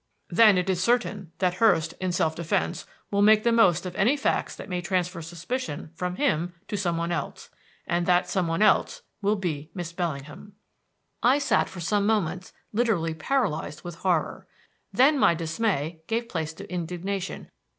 Then 0.29 0.57
it 0.57 0.67
is 0.67 0.81
certain 0.83 1.31
that 1.37 1.53
Hurst, 1.53 1.93
in 2.01 2.11
self 2.11 2.35
defense, 2.35 2.87
will 3.11 3.21
make 3.21 3.43
the 3.43 3.51
most 3.51 3.85
of 3.85 3.95
any 3.95 4.17
facts 4.17 4.55
that 4.55 4.67
may 4.67 4.81
transfer 4.81 5.21
suspicion 5.21 5.91
from 5.93 6.15
him 6.15 6.55
to 6.69 6.75
some 6.75 6.97
one 6.97 7.11
else. 7.11 7.51
And 7.85 8.07
that 8.07 8.27
some 8.27 8.47
one 8.47 8.63
else 8.63 9.03
will 9.21 9.35
be 9.35 9.69
Miss 9.75 9.93
Bellingham." 9.93 10.53
I 11.21 11.37
sat 11.37 11.69
for 11.69 11.81
some 11.81 12.07
moments 12.07 12.51
literally 12.73 13.13
paralyzed 13.13 13.83
with 13.83 13.93
horror. 13.97 14.47
Then 14.91 15.19
my 15.19 15.35
dismay 15.35 16.01
gave 16.07 16.27
place 16.29 16.53
to 16.53 16.67
indignation. 16.67 17.51